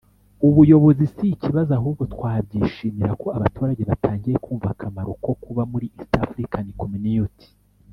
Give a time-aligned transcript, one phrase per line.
[0.47, 6.67] ubuyobozi si ikibazo ahubwo twabyishimira ko abaturage batangiye kumva akamaro ko kuba muri East African
[6.81, 7.47] Community